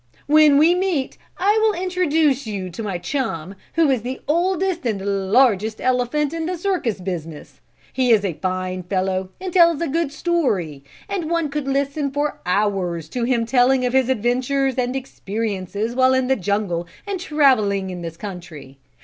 "When 0.25 0.57
we 0.57 0.73
meet 0.73 1.19
I 1.37 1.59
will 1.61 1.79
introduce 1.79 2.47
you 2.47 2.71
to 2.71 2.81
my 2.81 2.97
chum 2.97 3.53
who 3.75 3.91
is 3.91 4.01
the 4.01 4.19
oldest 4.27 4.83
and 4.83 5.29
largest 5.31 5.79
elephant 5.79 6.33
in 6.33 6.47
the 6.47 6.57
circus 6.57 6.99
business. 6.99 7.61
He 7.93 8.09
is 8.09 8.25
a 8.25 8.33
fine 8.41 8.81
fellow 8.81 9.29
and 9.39 9.53
tells 9.53 9.79
a 9.79 9.87
good 9.87 10.11
story, 10.11 10.83
and 11.07 11.29
one 11.29 11.51
could 11.51 11.67
listen 11.67 12.09
for 12.09 12.41
hours 12.47 13.09
to 13.09 13.25
him 13.25 13.45
telling 13.45 13.85
of 13.85 13.93
his 13.93 14.09
adventures 14.09 14.73
and 14.75 14.95
experiences 14.95 15.93
while 15.93 16.15
in 16.15 16.25
the 16.25 16.35
jungle 16.35 16.87
and 17.05 17.19
traveling 17.19 17.91
in 17.91 18.01
this 18.01 18.17
country. 18.17 18.79